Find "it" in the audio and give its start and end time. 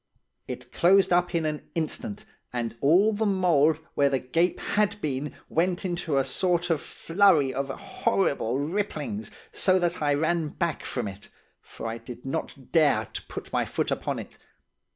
0.47-0.71, 11.07-11.29, 14.17-14.39